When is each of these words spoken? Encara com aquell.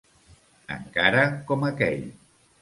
Encara 0.75 1.27
com 1.53 1.67
aquell. 1.69 2.03